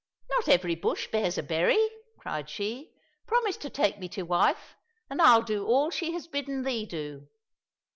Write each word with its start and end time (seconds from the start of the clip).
"Not 0.31 0.47
every 0.49 0.73
bush 0.73 1.09
bears 1.11 1.37
a 1.37 1.43
berry!" 1.43 1.77
cried 2.17 2.49
she." 2.49 2.91
Promise 3.27 3.57
to 3.57 3.69
take 3.69 3.99
me 3.99 4.09
to 4.09 4.23
wife, 4.23 4.75
and 5.11 5.21
I'll 5.21 5.43
do 5.43 5.67
all 5.67 5.91
she 5.91 6.11
has 6.13 6.25
bidden 6.25 6.63
thee 6.63 6.87
do." 6.87 7.27